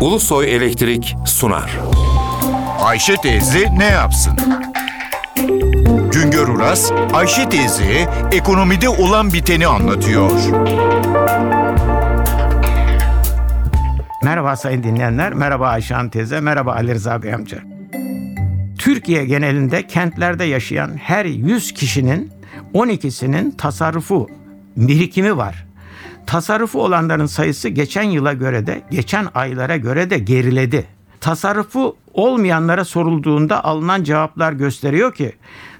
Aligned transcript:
Ulusoy 0.00 0.54
Elektrik 0.56 1.16
sunar. 1.26 1.78
Ayşe 2.80 3.16
teyze 3.16 3.78
ne 3.78 3.84
yapsın? 3.84 4.32
Güngör 6.12 6.48
Uras, 6.48 6.92
Ayşe 7.12 7.48
teyze 7.48 8.08
ekonomide 8.32 8.88
olan 8.88 9.32
biteni 9.32 9.66
anlatıyor. 9.66 10.30
Merhaba 14.24 14.56
sayın 14.56 14.82
dinleyenler, 14.82 15.32
merhaba 15.34 15.68
Ayşe 15.68 15.94
Hanım 15.94 16.10
teyze, 16.10 16.40
merhaba 16.40 16.72
Ali 16.72 16.94
Rıza 16.94 17.22
Bey 17.22 17.34
amca. 17.34 17.58
Türkiye 18.78 19.24
genelinde 19.24 19.86
kentlerde 19.86 20.44
yaşayan 20.44 20.96
her 20.96 21.24
100 21.24 21.72
kişinin 21.72 22.32
12'sinin 22.74 23.56
tasarrufu, 23.56 24.28
birikimi 24.76 25.36
var. 25.36 25.69
Tasarrufu 26.30 26.82
olanların 26.82 27.26
sayısı 27.26 27.68
geçen 27.68 28.02
yıla 28.02 28.32
göre 28.32 28.66
de, 28.66 28.82
geçen 28.90 29.28
aylara 29.34 29.76
göre 29.76 30.10
de 30.10 30.18
geriledi. 30.18 30.86
Tasarrufu 31.20 31.96
olmayanlara 32.14 32.84
sorulduğunda 32.84 33.64
alınan 33.64 34.04
cevaplar 34.04 34.52
gösteriyor 34.52 35.14
ki 35.14 35.32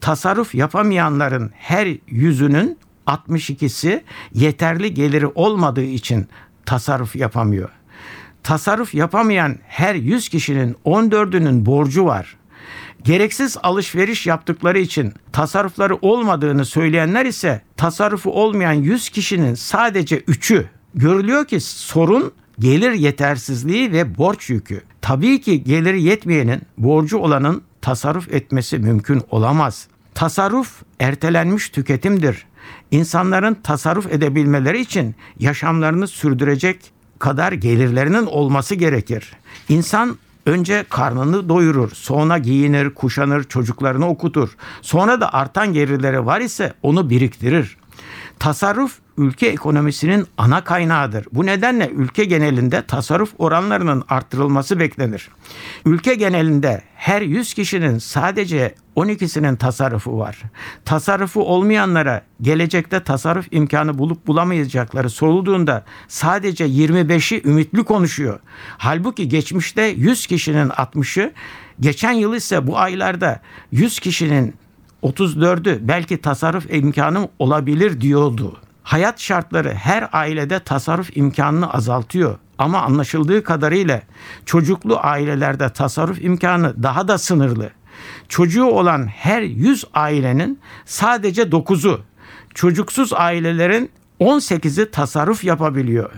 tasarruf 0.00 0.54
yapamayanların 0.54 1.50
her 1.54 1.88
yüzünün 2.06 2.78
62'si 3.06 4.02
yeterli 4.34 4.94
geliri 4.94 5.26
olmadığı 5.26 5.84
için 5.84 6.26
tasarruf 6.66 7.16
yapamıyor. 7.16 7.68
Tasarruf 8.42 8.94
yapamayan 8.94 9.58
her 9.66 9.94
100 9.94 10.28
kişinin 10.28 10.76
14'ünün 10.84 11.66
borcu 11.66 12.06
var. 12.06 12.36
Gereksiz 13.04 13.56
alışveriş 13.62 14.26
yaptıkları 14.26 14.78
için 14.78 15.12
tasarrufları 15.32 15.96
olmadığını 15.96 16.64
söyleyenler 16.64 17.26
ise 17.26 17.62
tasarrufu 17.76 18.30
olmayan 18.30 18.72
100 18.72 19.08
kişinin 19.08 19.54
sadece 19.54 20.18
3'ü. 20.18 20.64
Görülüyor 20.94 21.44
ki 21.44 21.60
sorun 21.60 22.32
gelir 22.58 22.92
yetersizliği 22.92 23.92
ve 23.92 24.18
borç 24.18 24.50
yükü. 24.50 24.82
Tabii 25.00 25.40
ki 25.40 25.64
geliri 25.64 26.02
yetmeyenin, 26.02 26.62
borcu 26.78 27.18
olanın 27.18 27.62
tasarruf 27.80 28.32
etmesi 28.32 28.78
mümkün 28.78 29.22
olamaz. 29.30 29.88
Tasarruf 30.14 30.82
ertelenmiş 31.00 31.68
tüketimdir. 31.68 32.46
İnsanların 32.90 33.54
tasarruf 33.54 34.12
edebilmeleri 34.12 34.80
için 34.80 35.14
yaşamlarını 35.38 36.08
sürdürecek 36.08 36.92
kadar 37.18 37.52
gelirlerinin 37.52 38.26
olması 38.26 38.74
gerekir. 38.74 39.32
İnsan 39.68 40.18
önce 40.46 40.84
karnını 40.88 41.48
doyurur, 41.48 41.90
sonra 41.90 42.38
giyinir, 42.38 42.90
kuşanır, 42.90 43.44
çocuklarını 43.44 44.08
okutur. 44.08 44.48
Sonra 44.82 45.20
da 45.20 45.34
artan 45.34 45.72
gelirleri 45.72 46.26
var 46.26 46.40
ise 46.40 46.72
onu 46.82 47.10
biriktirir. 47.10 47.76
Tasarruf 48.38 48.98
ülke 49.18 49.46
ekonomisinin 49.46 50.26
ana 50.38 50.64
kaynağıdır. 50.64 51.26
Bu 51.32 51.46
nedenle 51.46 51.88
ülke 51.88 52.24
genelinde 52.24 52.86
tasarruf 52.86 53.34
oranlarının 53.38 54.04
arttırılması 54.08 54.78
beklenir. 54.78 55.28
Ülke 55.86 56.14
genelinde 56.14 56.82
her 56.94 57.22
100 57.22 57.54
kişinin 57.54 57.98
sadece 57.98 58.74
12'sinin 58.96 59.56
tasarrufu 59.56 60.18
var. 60.18 60.42
Tasarrufu 60.84 61.42
olmayanlara 61.42 62.22
gelecekte 62.42 63.02
tasarruf 63.02 63.46
imkanı 63.50 63.98
bulup 63.98 64.26
bulamayacakları 64.26 65.10
sorulduğunda 65.10 65.84
sadece 66.08 66.66
25'i 66.66 67.48
ümitli 67.48 67.84
konuşuyor. 67.84 68.40
Halbuki 68.78 69.28
geçmişte 69.28 69.82
100 69.82 70.26
kişinin 70.26 70.68
60'ı, 70.68 71.32
geçen 71.80 72.12
yıl 72.12 72.34
ise 72.34 72.66
bu 72.66 72.78
aylarda 72.78 73.40
100 73.72 74.00
kişinin 74.00 74.54
34'ü 75.02 75.78
belki 75.88 76.20
tasarruf 76.20 76.74
imkanım 76.74 77.28
olabilir 77.38 78.00
diyordu. 78.00 78.56
Hayat 78.82 79.20
şartları 79.20 79.74
her 79.74 80.08
ailede 80.12 80.58
tasarruf 80.58 81.16
imkanını 81.16 81.72
azaltıyor. 81.72 82.38
Ama 82.58 82.82
anlaşıldığı 82.82 83.44
kadarıyla 83.44 84.02
çocuklu 84.46 84.98
ailelerde 85.00 85.68
tasarruf 85.68 86.24
imkanı 86.24 86.82
daha 86.82 87.08
da 87.08 87.18
sınırlı. 87.18 87.70
Çocuğu 88.28 88.64
olan 88.64 89.06
her 89.06 89.42
100 89.42 89.84
ailenin 89.94 90.60
sadece 90.84 91.42
9'u, 91.42 92.00
çocuksuz 92.54 93.12
ailelerin 93.12 93.90
18'i 94.20 94.90
tasarruf 94.90 95.44
yapabiliyor. 95.44 96.10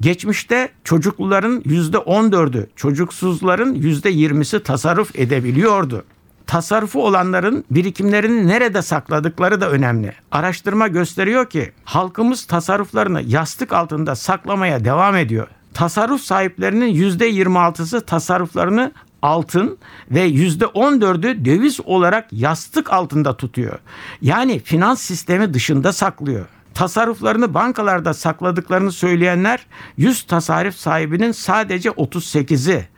Geçmişte 0.00 0.68
çocukluların 0.84 1.60
%14'ü, 1.60 2.66
çocuksuzların 2.76 3.74
%20'si 3.74 4.62
tasarruf 4.62 5.18
edebiliyordu 5.18 6.04
tasarrufu 6.50 7.06
olanların 7.06 7.64
birikimlerini 7.70 8.48
nerede 8.48 8.82
sakladıkları 8.82 9.60
da 9.60 9.70
önemli. 9.70 10.12
Araştırma 10.32 10.88
gösteriyor 10.88 11.50
ki 11.50 11.72
halkımız 11.84 12.44
tasarruflarını 12.44 13.22
yastık 13.22 13.72
altında 13.72 14.16
saklamaya 14.16 14.84
devam 14.84 15.16
ediyor. 15.16 15.48
Tasarruf 15.74 16.20
sahiplerinin 16.20 16.94
%26'sı 16.94 18.00
tasarruflarını 18.00 18.92
altın 19.22 19.78
ve 20.10 20.28
%14'ü 20.28 21.44
döviz 21.44 21.80
olarak 21.84 22.32
yastık 22.32 22.92
altında 22.92 23.36
tutuyor. 23.36 23.78
Yani 24.22 24.58
finans 24.58 25.00
sistemi 25.00 25.54
dışında 25.54 25.92
saklıyor 25.92 26.46
tasarruflarını 26.74 27.54
bankalarda 27.54 28.14
sakladıklarını 28.14 28.92
söyleyenler 28.92 29.66
100 29.96 30.22
tasarruf 30.22 30.74
sahibinin 30.74 31.32
sadece 31.32 31.88
38'i. 31.88 32.88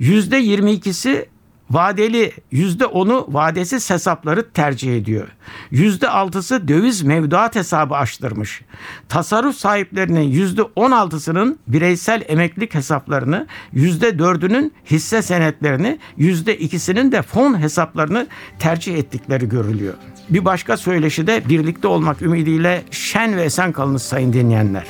%22'si 0.00 1.26
vadeli 1.70 2.32
yüzde 2.50 2.86
onu 2.86 3.26
vadesiz 3.28 3.90
hesapları 3.90 4.50
tercih 4.50 4.96
ediyor. 4.96 5.28
Yüzde 5.70 6.08
altısı 6.08 6.68
döviz 6.68 7.02
mevduat 7.02 7.56
hesabı 7.56 7.94
açtırmış. 7.94 8.62
Tasarruf 9.08 9.56
sahiplerinin 9.56 10.20
yüzde 10.20 10.62
on 10.62 10.90
altısının 10.90 11.58
bireysel 11.68 12.22
emeklilik 12.28 12.74
hesaplarını, 12.74 13.46
yüzde 13.72 14.18
dördünün 14.18 14.72
hisse 14.90 15.22
senetlerini, 15.22 15.98
yüzde 16.16 16.58
ikisinin 16.58 17.12
de 17.12 17.22
fon 17.22 17.60
hesaplarını 17.60 18.26
tercih 18.58 18.98
ettikleri 18.98 19.48
görülüyor. 19.48 19.94
Bir 20.30 20.44
başka 20.44 20.76
söyleşi 20.76 21.26
de 21.26 21.42
birlikte 21.48 21.88
olmak 21.88 22.22
ümidiyle 22.22 22.82
şen 22.90 23.36
ve 23.36 23.42
esen 23.42 23.72
kalınız 23.72 24.02
sayın 24.02 24.32
dinleyenler. 24.32 24.86